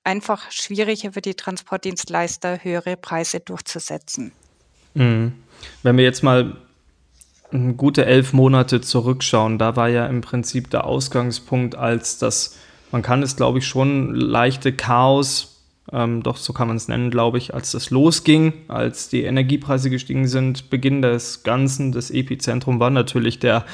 einfach 0.05 0.51
schwieriger 0.51 1.11
für 1.11 1.21
die 1.21 1.33
Transportdienstleister, 1.33 2.63
höhere 2.63 2.95
Preise 2.97 3.39
durchzusetzen. 3.39 4.31
Mhm. 4.93 5.33
Wenn 5.83 5.97
wir 5.97 6.03
jetzt 6.03 6.23
mal 6.23 6.57
gute 7.77 8.05
elf 8.05 8.33
Monate 8.33 8.81
zurückschauen, 8.81 9.57
da 9.57 9.75
war 9.75 9.89
ja 9.89 10.07
im 10.07 10.21
Prinzip 10.21 10.69
der 10.69 10.85
Ausgangspunkt 10.85 11.75
als 11.75 12.17
das, 12.17 12.57
man 12.91 13.01
kann 13.01 13.23
es 13.23 13.35
glaube 13.35 13.59
ich 13.59 13.67
schon 13.67 14.13
leichte 14.15 14.73
Chaos 14.73 15.54
ähm, 15.91 16.23
doch 16.23 16.37
so 16.37 16.51
kann 16.51 16.67
man 16.67 16.77
es 16.77 16.87
nennen, 16.87 17.11
glaube 17.11 17.37
ich, 17.37 17.53
als 17.53 17.71
das 17.71 17.91
losging, 17.91 18.53
als 18.67 19.09
die 19.09 19.23
Energiepreise 19.23 19.89
gestiegen 19.89 20.27
sind. 20.27 20.69
Beginn 20.69 21.01
des 21.01 21.43
Ganzen, 21.43 21.91
das 21.91 22.09
Epizentrum 22.09 22.79
war 22.79 22.89
natürlich 22.89 23.37
der 23.39 23.65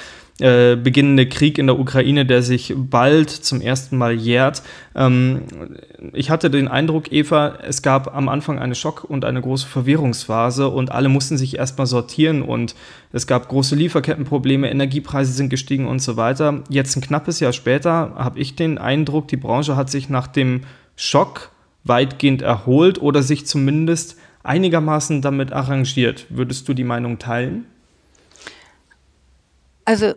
äh, 0.41 0.75
beginnende 0.75 1.29
Krieg 1.29 1.57
in 1.57 1.67
der 1.67 1.79
Ukraine, 1.79 2.25
der 2.25 2.41
sich 2.41 2.73
bald 2.75 3.29
zum 3.29 3.61
ersten 3.61 3.95
Mal 3.95 4.13
jährt. 4.13 4.63
Ähm, 4.95 5.43
ich 6.13 6.29
hatte 6.29 6.49
den 6.49 6.67
Eindruck, 6.67 7.11
Eva, 7.11 7.59
es 7.61 7.81
gab 7.81 8.15
am 8.15 8.27
Anfang 8.27 8.57
eine 8.57 8.73
Schock- 8.73 9.03
und 9.03 9.23
eine 9.23 9.39
große 9.39 9.67
Verwirrungsphase 9.67 10.67
und 10.67 10.91
alle 10.91 11.09
mussten 11.09 11.37
sich 11.37 11.57
erstmal 11.57 11.85
sortieren 11.85 12.41
und 12.41 12.75
es 13.13 13.27
gab 13.27 13.49
große 13.49 13.75
Lieferkettenprobleme, 13.75 14.69
Energiepreise 14.69 15.31
sind 15.31 15.49
gestiegen 15.49 15.87
und 15.87 16.01
so 16.01 16.17
weiter. 16.17 16.63
Jetzt 16.69 16.97
ein 16.97 17.01
knappes 17.01 17.39
Jahr 17.39 17.53
später 17.53 18.13
habe 18.15 18.39
ich 18.39 18.55
den 18.55 18.79
Eindruck, 18.79 19.27
die 19.27 19.37
Branche 19.37 19.75
hat 19.75 19.91
sich 19.91 20.09
nach 20.09 20.27
dem 20.27 20.61
Schock 20.95 21.50
weitgehend 21.83 22.41
erholt 22.41 23.01
oder 23.01 23.23
sich 23.23 23.45
zumindest 23.45 24.17
einigermaßen 24.43 25.21
damit 25.21 25.51
arrangiert. 25.51 26.25
Würdest 26.29 26.67
du 26.67 26.73
die 26.73 26.83
Meinung 26.83 27.19
teilen? 27.19 27.65
Also 29.85 30.13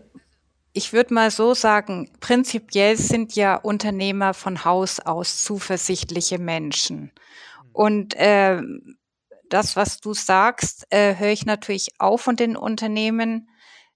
ich 0.72 0.92
würde 0.92 1.14
mal 1.14 1.30
so 1.30 1.54
sagen, 1.54 2.10
prinzipiell 2.20 2.96
sind 2.96 3.36
ja 3.36 3.56
Unternehmer 3.56 4.34
von 4.34 4.64
Haus 4.64 5.00
aus 5.00 5.44
zuversichtliche 5.44 6.38
Menschen. 6.38 7.12
Und 7.72 8.14
äh, 8.14 8.60
das, 9.48 9.76
was 9.76 10.00
du 10.00 10.14
sagst, 10.14 10.86
äh, 10.90 11.16
höre 11.16 11.30
ich 11.30 11.46
natürlich 11.46 11.90
auch 11.98 12.18
von 12.18 12.36
den 12.36 12.56
Unternehmen. 12.56 13.48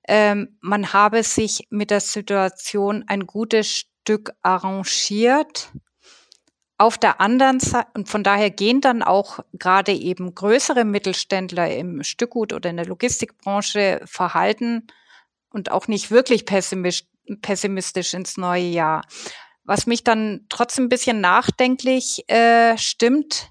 Ähm, 0.07 0.57
man 0.61 0.93
habe 0.93 1.23
sich 1.23 1.67
mit 1.71 1.91
der 1.91 2.01
Situation 2.01 3.05
ein 3.09 3.27
gutes 3.27 3.69
Stück 3.69 4.33
arrangiert 4.43 5.73
auf 6.79 6.97
der 6.97 7.21
anderen 7.21 7.59
Seite, 7.61 7.89
und 7.95 8.09
von 8.09 8.23
daher 8.23 8.51
gehen 8.51 8.81
dann 8.81 9.03
auch 9.03 9.41
gerade 9.53 9.93
eben 9.93 10.35
größere 10.35 10.85
Mittelständler 10.85 11.75
im 11.77 12.05
Stückgut 12.05 12.53
oder 12.53 12.71
in 12.71 12.77
der 12.77 12.87
Logistikbranche 12.87 14.01
verhalten 14.05 14.87
und 15.51 15.73
auch 15.73 15.89
nicht 15.89 16.11
wirklich 16.13 16.45
pessimistisch 16.47 18.15
ins 18.15 18.37
neue 18.37 18.63
Jahr. 18.63 19.03
Was 19.65 19.87
mich 19.87 20.05
dann 20.05 20.47
trotzdem 20.49 20.85
ein 20.85 20.89
bisschen 20.89 21.21
nachdenklich 21.21 22.25
äh, 22.31 22.79
stimmt, 22.79 23.51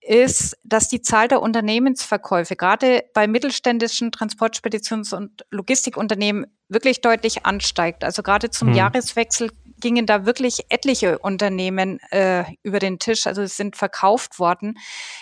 ist, 0.00 0.56
dass 0.64 0.88
die 0.88 1.02
Zahl 1.02 1.28
der 1.28 1.42
Unternehmensverkäufe 1.42 2.56
gerade 2.56 3.04
bei 3.12 3.26
mittelständischen 3.26 4.10
Transportspeditions- 4.12 5.14
und 5.14 5.44
Logistikunternehmen 5.50 6.46
wirklich 6.68 7.00
deutlich 7.02 7.44
ansteigt. 7.44 8.04
Also 8.04 8.22
gerade 8.22 8.50
zum 8.50 8.68
hm. 8.68 8.76
Jahreswechsel 8.76 9.50
gingen 9.80 10.06
da 10.06 10.26
wirklich 10.26 10.66
etliche 10.68 11.18
Unternehmen 11.18 11.98
äh, 12.10 12.44
über 12.62 12.78
den 12.78 12.98
Tisch, 12.98 13.26
also 13.26 13.42
es 13.42 13.56
sind 13.56 13.76
verkauft 13.76 14.38
worden. 14.38 14.78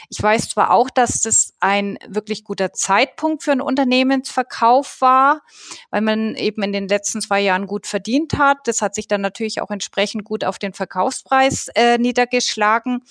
Ich 0.08 0.22
weiß 0.22 0.50
zwar 0.50 0.72
auch, 0.72 0.90
dass 0.90 1.20
das 1.20 1.54
ein 1.60 1.98
wirklich 2.06 2.44
guter 2.44 2.72
Zeitpunkt 2.72 3.42
für 3.42 3.52
einen 3.52 3.60
Unternehmensverkauf 3.60 5.00
war, 5.00 5.42
weil 5.90 6.00
man 6.00 6.34
eben 6.34 6.62
in 6.62 6.72
den 6.72 6.88
letzten 6.88 7.20
zwei 7.20 7.40
Jahren 7.40 7.66
gut 7.66 7.86
verdient 7.86 8.34
hat. 8.38 8.58
Das 8.64 8.82
hat 8.82 8.94
sich 8.94 9.08
dann 9.08 9.20
natürlich 9.20 9.60
auch 9.60 9.70
entsprechend 9.70 10.24
gut 10.24 10.44
auf 10.44 10.58
den 10.58 10.72
Verkaufspreis 10.72 11.68
äh, 11.74 11.98
niedergeschlagen. 11.98 13.02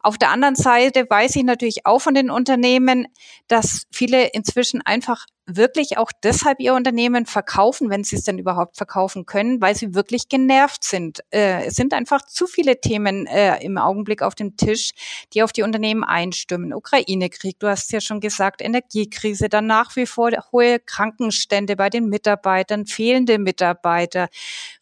Auf 0.00 0.18
der 0.18 0.30
anderen 0.30 0.56
Seite 0.56 1.06
weiß 1.08 1.36
ich 1.36 1.44
natürlich 1.44 1.86
auch 1.86 2.00
von 2.00 2.14
den 2.14 2.30
Unternehmen, 2.30 3.08
dass 3.48 3.86
viele 3.92 4.28
inzwischen 4.28 4.82
einfach 4.82 5.26
wirklich 5.46 5.98
auch 5.98 6.10
deshalb 6.22 6.58
ihr 6.60 6.72
Unternehmen 6.72 7.26
verkaufen, 7.26 7.90
wenn 7.90 8.02
sie 8.02 8.16
es 8.16 8.24
denn 8.24 8.38
überhaupt 8.38 8.76
verkaufen 8.76 9.26
können, 9.26 9.60
weil 9.60 9.74
sie 9.74 9.94
wirklich 9.94 10.28
genervt 10.28 10.84
sind. 10.84 11.20
Äh, 11.30 11.66
es 11.66 11.74
sind 11.74 11.92
einfach 11.92 12.24
zu 12.24 12.46
viele 12.46 12.80
Themen 12.80 13.26
äh, 13.26 13.62
im 13.62 13.76
Augenblick 13.76 14.22
auf 14.22 14.34
dem 14.34 14.56
Tisch, 14.56 14.92
die 15.34 15.42
auf 15.42 15.52
die 15.52 15.62
Unternehmen 15.62 16.02
einstimmen. 16.02 16.72
Ukraine-Krieg, 16.72 17.58
du 17.58 17.68
hast 17.68 17.92
ja 17.92 18.00
schon 18.00 18.20
gesagt, 18.20 18.62
Energiekrise, 18.62 19.50
dann 19.50 19.66
nach 19.66 19.94
wie 19.96 20.06
vor 20.06 20.30
hohe 20.52 20.80
Krankenstände 20.80 21.76
bei 21.76 21.90
den 21.90 22.08
Mitarbeitern, 22.08 22.86
fehlende 22.86 23.38
Mitarbeiter, 23.38 24.28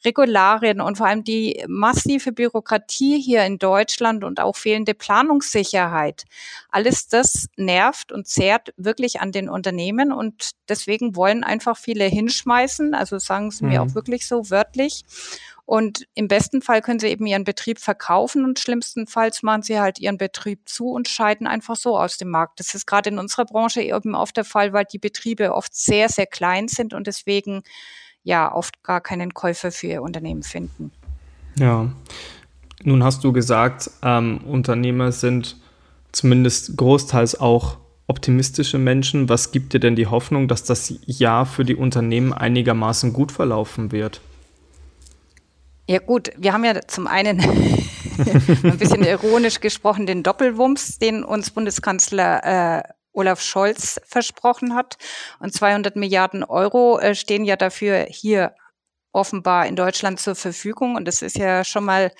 Regularien 0.04 0.81
und 0.81 0.99
vor 0.99 1.07
allem 1.07 1.25
die 1.25 1.64
massive 1.66 2.31
Bürokratie 2.31 3.21
hier 3.21 3.45
in 3.45 3.59
Deutschland 3.59 4.23
und 4.23 4.38
auch 4.38 4.57
fehlende 4.57 4.95
Planungssicherheit. 4.95 6.25
Alles 6.71 7.09
das 7.09 7.49
nervt 7.57 8.12
und 8.12 8.28
zehrt 8.28 8.73
wirklich 8.76 9.21
an 9.21 9.33
den 9.33 9.49
Unternehmen 9.49 10.12
und 10.12 10.51
deswegen 10.68 11.16
wollen 11.16 11.44
einfach 11.44 11.76
viele 11.76 12.04
hinschmeißen. 12.04 12.94
Also 12.94 13.18
sagen 13.18 13.50
sie 13.50 13.64
mhm. 13.64 13.71
mir 13.71 13.82
auch 13.82 13.87
mhm. 13.87 13.94
wirklich 13.94 14.26
so 14.26 14.50
wörtlich. 14.50 15.04
Und 15.64 16.06
im 16.14 16.28
besten 16.28 16.61
Fall 16.61 16.82
können 16.82 16.99
sie 16.99 17.06
eben 17.06 17.25
ihren 17.25 17.44
Betrieb 17.44 17.78
verkaufen 17.78 18.44
und 18.44 18.59
schlimmstenfalls 18.59 19.42
machen 19.42 19.62
sie 19.62 19.80
halt 19.80 20.00
ihren 20.00 20.18
Betrieb 20.18 20.68
zu 20.68 20.88
und 20.88 21.09
scheiden 21.09 21.47
einfach 21.47 21.76
so 21.76 21.97
aus 21.97 22.18
dem 22.18 22.30
Markt. 22.30 22.59
Das 22.59 22.75
ist 22.75 22.87
gerade 22.87 23.11
in 23.11 23.18
unserer 23.18 23.44
Branche 23.44 23.80
eben 23.80 24.14
oft 24.14 24.37
der 24.37 24.44
Fall, 24.44 24.73
weil 24.73 24.85
die 24.85 24.99
Betriebe 24.99 25.54
oft 25.54 25.75
sehr, 25.75 26.09
sehr 26.09 26.26
klein 26.26 26.68
sind 26.68 26.94
und 26.94 27.06
deswegen 27.06 27.62
ja 28.25 28.52
oft 28.52 28.82
gar 28.82 29.00
keinen 29.00 29.35
Käufer 29.35 29.71
für 29.71 29.87
ihr 29.87 30.02
Unternehmen 30.02 30.42
finden. 30.42 30.92
Ja, 31.56 31.92
nun 32.82 33.04
hast 33.04 33.23
du 33.23 33.32
gesagt, 33.32 33.90
ähm, 34.02 34.38
Unternehmer 34.44 35.12
sind 35.12 35.56
zumindest 36.11 36.76
großteils 36.76 37.40
auch 37.40 37.78
optimistische 38.12 38.76
Menschen. 38.76 39.31
Was 39.31 39.52
gibt 39.52 39.73
dir 39.73 39.81
denn 39.81 39.97
die 39.97 40.07
Hoffnung, 40.07 40.47
dass 40.47 40.64
das 40.64 40.92
Jahr 41.07 41.47
für 41.47 41.64
die 41.64 41.75
Unternehmen 41.75 42.35
einigermaßen 42.35 43.14
gut 43.14 43.33
verlaufen 43.33 43.90
wird? 43.90 44.21
Ja 45.88 45.99
gut, 45.99 46.31
wir 46.37 46.52
haben 46.52 46.64
ja 46.64 46.78
zum 46.87 47.07
einen 47.07 47.40
ein 48.64 48.78
bisschen 48.78 49.02
ironisch 49.02 49.61
gesprochen 49.61 50.04
den 50.04 50.23
Doppelwumms, 50.23 50.99
den 50.99 51.25
uns 51.25 51.50
Bundeskanzler 51.50 52.45
äh, 52.45 52.83
Olaf 53.14 53.40
Scholz 53.40 53.99
versprochen 54.04 54.75
hat. 54.75 54.99
Und 55.40 55.54
200 55.54 55.97
Milliarden 55.97 56.45
Euro 56.45 56.99
äh, 56.99 57.14
stehen 57.14 57.47
ja 57.47 57.57
dafür 57.57 58.07
hier 58.11 58.54
offenbar 59.12 59.66
in 59.66 59.76
Deutschland 59.76 60.21
zur 60.21 60.35
Verfügung. 60.35 60.97
Und 60.97 61.09
das 61.09 61.23
ist 61.23 61.38
ja 61.38 61.64
schon 61.64 61.85
mal 61.85 62.12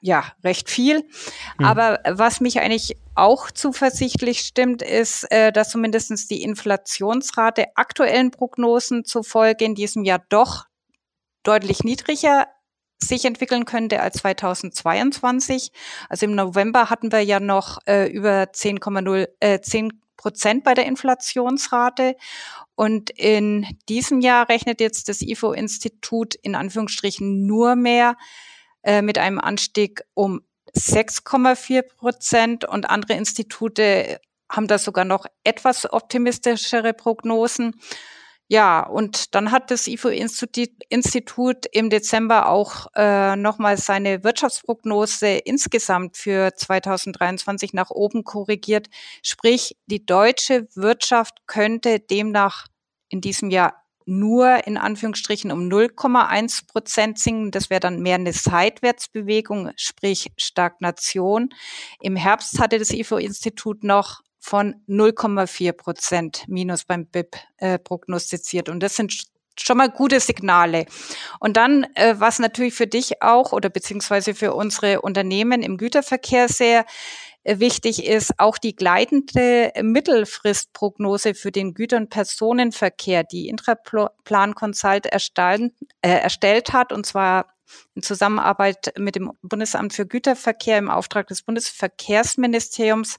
ja, 0.00 0.24
recht 0.42 0.70
viel. 0.70 1.06
Hm. 1.58 1.66
Aber 1.66 2.00
was 2.06 2.40
mich 2.40 2.60
eigentlich 2.60 2.96
auch 3.14 3.50
zuversichtlich 3.50 4.40
stimmt, 4.40 4.82
ist, 4.82 5.30
äh, 5.30 5.52
dass 5.52 5.70
zumindestens 5.70 6.26
die 6.26 6.42
Inflationsrate 6.42 7.66
aktuellen 7.76 8.30
Prognosen 8.30 9.04
zufolge 9.04 9.64
in 9.64 9.74
diesem 9.74 10.04
Jahr 10.04 10.24
doch 10.28 10.64
deutlich 11.42 11.84
niedriger 11.84 12.46
sich 13.02 13.24
entwickeln 13.24 13.64
könnte 13.64 14.00
als 14.00 14.18
2022. 14.18 15.72
Also 16.08 16.26
im 16.26 16.34
November 16.34 16.90
hatten 16.90 17.12
wir 17.12 17.20
ja 17.20 17.40
noch 17.40 17.78
äh, 17.86 18.10
über 18.10 18.44
10,0 18.44 19.28
äh, 19.40 19.60
10 19.60 20.00
Prozent 20.16 20.64
bei 20.64 20.74
der 20.74 20.84
Inflationsrate. 20.84 22.14
Und 22.74 23.10
in 23.10 23.66
diesem 23.88 24.20
Jahr 24.20 24.48
rechnet 24.50 24.80
jetzt 24.80 25.08
das 25.08 25.22
IFO-Institut 25.22 26.34
in 26.34 26.54
Anführungsstrichen 26.54 27.46
nur 27.46 27.74
mehr 27.74 28.16
äh, 28.82 29.02
mit 29.02 29.18
einem 29.18 29.38
Anstieg 29.38 30.02
um 30.14 30.42
6,4 30.76 31.82
Prozent 31.82 32.64
und 32.64 32.88
andere 32.88 33.14
Institute 33.14 34.20
haben 34.50 34.66
da 34.66 34.78
sogar 34.78 35.04
noch 35.04 35.26
etwas 35.44 35.90
optimistischere 35.92 36.92
Prognosen. 36.92 37.80
Ja, 38.52 38.84
und 38.84 39.36
dann 39.36 39.52
hat 39.52 39.70
das 39.70 39.86
IFO-Institut 39.86 41.66
im 41.70 41.88
Dezember 41.88 42.48
auch 42.48 42.88
äh, 42.96 43.36
nochmal 43.36 43.76
seine 43.76 44.24
Wirtschaftsprognose 44.24 45.28
insgesamt 45.28 46.16
für 46.16 46.52
2023 46.56 47.74
nach 47.74 47.90
oben 47.90 48.24
korrigiert. 48.24 48.88
Sprich, 49.22 49.76
die 49.86 50.04
deutsche 50.04 50.66
Wirtschaft 50.74 51.46
könnte 51.46 52.00
demnach 52.00 52.66
in 53.08 53.20
diesem 53.20 53.50
Jahr 53.50 53.79
nur 54.10 54.66
in 54.66 54.76
Anführungsstrichen 54.76 55.52
um 55.52 55.68
0,1 55.68 56.66
Prozent 56.66 57.18
sinken. 57.18 57.50
Das 57.50 57.70
wäre 57.70 57.80
dann 57.80 58.00
mehr 58.00 58.16
eine 58.16 58.32
Seitwärtsbewegung, 58.32 59.70
sprich 59.76 60.32
Stagnation. 60.36 61.50
Im 62.00 62.16
Herbst 62.16 62.58
hatte 62.58 62.78
das 62.78 62.90
IFO-Institut 62.90 63.84
noch 63.84 64.20
von 64.40 64.82
0,4 64.88 65.72
Prozent 65.72 66.44
Minus 66.48 66.84
beim 66.84 67.06
BIP 67.06 67.36
äh, 67.58 67.78
prognostiziert. 67.78 68.68
Und 68.68 68.80
das 68.80 68.96
sind 68.96 69.30
schon 69.58 69.76
mal 69.76 69.90
gute 69.90 70.20
Signale. 70.20 70.86
Und 71.38 71.56
dann, 71.56 71.86
äh, 71.94 72.14
was 72.18 72.38
natürlich 72.38 72.74
für 72.74 72.86
dich 72.86 73.22
auch 73.22 73.52
oder 73.52 73.68
beziehungsweise 73.68 74.34
für 74.34 74.54
unsere 74.54 75.02
Unternehmen 75.02 75.62
im 75.62 75.76
Güterverkehr 75.76 76.48
sehr 76.48 76.84
wichtig 77.44 78.04
ist, 78.04 78.38
auch 78.38 78.58
die 78.58 78.76
gleitende 78.76 79.72
Mittelfristprognose 79.80 81.34
für 81.34 81.50
den 81.50 81.74
Güter- 81.74 81.96
und 81.96 82.10
Personenverkehr, 82.10 83.24
die 83.24 83.48
Intraplan 83.48 84.54
Consult 84.54 85.06
erstellt, 85.06 85.72
äh, 86.02 86.10
erstellt 86.10 86.72
hat, 86.72 86.92
und 86.92 87.06
zwar 87.06 87.46
in 87.94 88.02
Zusammenarbeit 88.02 88.92
mit 88.98 89.14
dem 89.14 89.32
Bundesamt 89.42 89.92
für 89.92 90.06
Güterverkehr 90.06 90.78
im 90.78 90.90
Auftrag 90.90 91.28
des 91.28 91.42
Bundesverkehrsministeriums. 91.42 93.18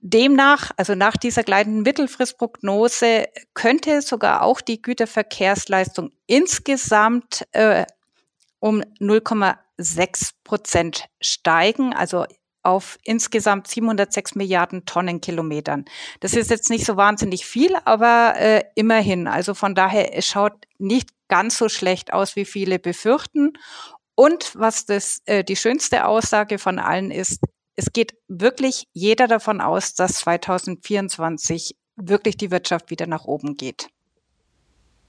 Demnach, 0.00 0.70
also 0.76 0.94
nach 0.94 1.16
dieser 1.16 1.42
gleitenden 1.42 1.82
Mittelfristprognose, 1.82 3.26
könnte 3.54 4.02
sogar 4.02 4.42
auch 4.42 4.60
die 4.60 4.80
Güterverkehrsleistung 4.80 6.12
insgesamt 6.26 7.46
äh, 7.52 7.86
um 8.60 8.82
0,6 9.00 10.32
Prozent 10.44 11.06
steigen, 11.20 11.92
also 11.92 12.26
auf 12.66 12.98
insgesamt 13.04 13.68
706 13.68 14.34
Milliarden 14.34 14.84
Tonnenkilometern. 14.84 15.84
Das 16.20 16.34
ist 16.34 16.50
jetzt 16.50 16.68
nicht 16.68 16.84
so 16.84 16.96
wahnsinnig 16.96 17.46
viel, 17.46 17.76
aber 17.84 18.34
äh, 18.36 18.64
immerhin. 18.74 19.28
Also 19.28 19.54
von 19.54 19.74
daher, 19.74 20.16
es 20.16 20.26
schaut 20.26 20.54
nicht 20.78 21.10
ganz 21.28 21.56
so 21.56 21.68
schlecht 21.68 22.12
aus, 22.12 22.36
wie 22.36 22.44
viele 22.44 22.78
befürchten. 22.78 23.52
Und 24.14 24.52
was 24.54 24.84
das 24.86 25.20
äh, 25.26 25.44
die 25.44 25.56
schönste 25.56 26.06
Aussage 26.06 26.58
von 26.58 26.78
allen 26.78 27.10
ist, 27.10 27.40
es 27.76 27.92
geht 27.92 28.14
wirklich 28.26 28.88
jeder 28.92 29.28
davon 29.28 29.60
aus, 29.60 29.94
dass 29.94 30.14
2024 30.14 31.76
wirklich 31.96 32.36
die 32.36 32.50
Wirtschaft 32.50 32.90
wieder 32.90 33.06
nach 33.06 33.24
oben 33.26 33.54
geht. 33.54 33.88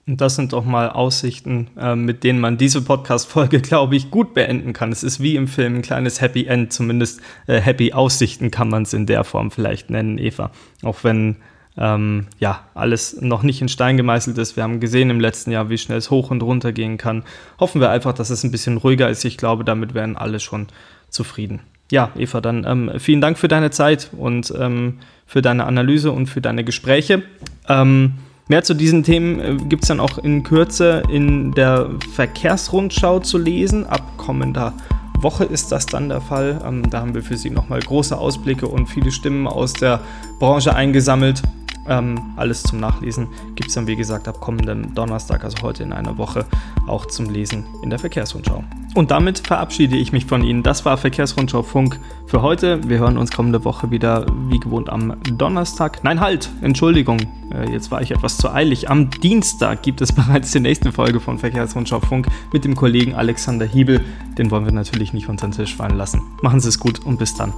Und 0.08 0.22
das 0.22 0.36
sind 0.36 0.54
doch 0.54 0.64
mal 0.64 0.90
Aussichten, 0.90 1.68
äh, 1.78 1.96
mit 1.96 2.24
denen 2.24 2.40
man 2.40 2.58
diese 2.58 2.82
Podcast-Folge, 2.82 3.60
glaube 3.62 3.98
ich, 3.98 4.10
gut 4.10 4.34
beenden 4.34 4.72
kann. 4.72 4.92
Es 4.92 5.04
ist 5.04 5.20
wie 5.20 5.36
im 5.36 5.50
Film 5.50 5.76
ein 5.76 5.82
kleines 5.82 6.22
Happy 6.22 6.46
End, 6.46 6.72
zumindest 6.72 7.20
äh, 7.46 7.60
Happy 7.60 7.92
Aussichten 7.92 8.50
kann 8.50 8.70
man 8.70 8.84
es 8.84 8.94
in 8.94 9.06
der 9.06 9.26
Form 9.26 9.52
vielleicht 9.52 9.90
nennen, 9.90 10.18
Eva. 10.18 10.52
Auch 10.82 11.04
wenn 11.04 11.36
ähm, 11.78 12.28
ja 12.40 12.64
alles 12.74 13.22
noch 13.22 13.44
nicht 13.44 13.62
in 13.62 13.68
Stein 13.68 13.98
gemeißelt 13.98 14.38
ist. 14.38 14.56
Wir 14.56 14.64
haben 14.64 14.80
gesehen 14.80 15.10
im 15.10 15.20
letzten 15.20 15.52
Jahr, 15.52 15.70
wie 15.70 15.78
schnell 15.78 15.98
es 15.98 16.10
hoch 16.10 16.32
und 16.32 16.42
runter 16.42 16.72
gehen 16.72 16.98
kann. 16.98 17.24
Hoffen 17.60 17.82
wir 17.82 17.90
einfach, 17.90 18.14
dass 18.14 18.30
es 18.30 18.46
ein 18.46 18.52
bisschen 18.52 18.78
ruhiger 18.78 19.10
ist. 19.10 19.26
Ich 19.26 19.38
glaube, 19.38 19.66
damit 19.66 19.94
wären 19.94 20.16
alle 20.16 20.40
schon 20.40 20.68
zufrieden. 21.10 21.60
Ja, 21.92 22.12
Eva, 22.18 22.40
dann 22.40 22.66
ähm, 22.66 22.92
vielen 22.98 23.22
Dank 23.22 23.38
für 23.38 23.48
deine 23.50 23.72
Zeit 23.72 24.10
und 24.18 24.54
ähm, 24.58 25.00
für 25.26 25.42
deine 25.42 25.66
Analyse 25.66 26.12
und 26.12 26.28
für 26.28 26.42
deine 26.42 26.64
Gespräche. 26.64 27.24
Ähm, 27.68 28.14
mehr 28.48 28.64
zu 28.64 28.74
diesen 28.74 29.04
Themen 29.04 29.40
äh, 29.40 29.56
gibt 29.56 29.84
es 29.84 29.88
dann 29.88 30.00
auch 30.00 30.18
in 30.18 30.44
Kürze 30.44 31.04
in 31.10 31.52
der 31.52 31.90
Verkehrsrundschau 32.14 33.20
zu 33.20 33.38
lesen. 33.38 33.86
Ab 33.86 34.18
kommender 34.18 34.74
Woche 35.20 35.46
ist 35.46 35.72
das 35.72 35.86
dann 35.86 36.10
der 36.10 36.22
Fall. 36.22 36.62
Ähm, 36.66 36.90
da 36.90 37.02
haben 37.02 37.14
wir 37.16 37.24
für 37.24 37.38
Sie 37.38 37.50
nochmal 37.50 37.80
große 37.80 38.18
Ausblicke 38.18 38.68
und 38.68 38.88
viele 38.88 39.12
Stimmen 39.12 39.48
aus 39.48 39.74
der 39.74 40.02
Branche 40.40 40.76
eingesammelt. 40.76 41.42
Ähm, 41.88 42.34
alles 42.36 42.64
zum 42.64 42.80
Nachlesen 42.80 43.28
gibt 43.56 43.70
es 43.70 43.76
dann, 43.76 43.88
wie 43.88 43.96
gesagt, 43.96 44.28
ab 44.28 44.40
kommenden 44.40 44.94
Donnerstag, 44.94 45.44
also 45.44 45.58
heute 45.62 45.84
in 45.84 45.94
einer 45.94 46.18
Woche, 46.18 46.46
auch 46.88 47.06
zum 47.06 47.30
Lesen 47.30 47.66
in 47.84 47.90
der 47.90 48.00
Verkehrsrundschau. 48.00 48.64
Und 48.96 49.12
damit 49.12 49.40
verabschiede 49.40 49.96
ich 49.96 50.12
mich 50.12 50.26
von 50.26 50.44
Ihnen. 50.44 50.64
Das 50.64 50.86
war 50.86 50.98
Verkehrsrundschau 50.98 51.64
Funk 51.64 52.00
für 52.26 52.42
heute. 52.42 52.88
Wir 52.90 53.00
hören 53.00 53.18
uns 53.18 53.32
kommende 53.32 53.64
Woche 53.64 53.92
wieder, 53.92 54.26
wie 54.50 54.60
gewohnt, 54.60 54.90
am 54.90 55.16
Donnerstag. 55.38 56.04
Nein, 56.04 56.20
halt, 56.20 56.50
Entschuldigung, 56.62 57.20
äh, 57.54 57.72
jetzt 57.72 57.92
war 57.92 58.02
ich 58.02 58.12
etwas 58.12 58.38
zu 58.38 58.52
eilig. 58.52 58.90
Am 58.90 59.10
Dienstag 59.10 59.84
gibt 59.84 60.02
es 60.02 60.12
bereits 60.14 60.52
die 60.52 60.60
nächste 60.60 60.92
Folge 60.92 61.20
von 61.20 61.38
Verkehrsrundschau 61.38 62.00
Funk 62.00 62.28
mit 62.52 62.66
dem 62.66 62.76
Kollegen 62.76 63.14
Alexander 63.14 63.66
Hiebel. 63.66 64.04
Den 64.38 64.52
wollen 64.52 64.66
wir 64.66 64.74
natürlich 64.74 65.14
nicht 65.14 65.30
unter 65.30 65.48
den 65.48 65.54
Tisch 65.54 65.76
fallen 65.76 65.98
lassen. 65.98 66.22
Machen 66.42 66.60
Sie 66.60 66.70
es 66.70 66.80
gut 66.80 67.06
und 67.06 67.20
bis 67.20 67.36
dann. 67.36 67.54